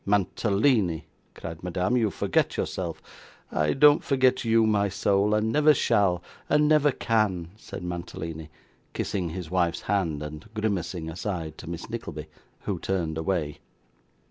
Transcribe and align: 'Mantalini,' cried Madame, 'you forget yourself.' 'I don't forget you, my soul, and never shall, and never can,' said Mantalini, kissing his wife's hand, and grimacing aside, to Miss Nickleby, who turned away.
'Mantalini,' 0.03 1.05
cried 1.35 1.61
Madame, 1.63 1.95
'you 1.95 2.09
forget 2.09 2.57
yourself.' 2.57 3.03
'I 3.51 3.73
don't 3.73 4.03
forget 4.03 4.43
you, 4.43 4.65
my 4.65 4.89
soul, 4.89 5.35
and 5.35 5.51
never 5.51 5.75
shall, 5.75 6.23
and 6.49 6.67
never 6.67 6.91
can,' 6.91 7.51
said 7.55 7.83
Mantalini, 7.83 8.49
kissing 8.93 9.29
his 9.29 9.51
wife's 9.51 9.81
hand, 9.81 10.23
and 10.23 10.49
grimacing 10.55 11.07
aside, 11.07 11.55
to 11.59 11.69
Miss 11.69 11.87
Nickleby, 11.87 12.25
who 12.61 12.79
turned 12.79 13.15
away. 13.15 13.59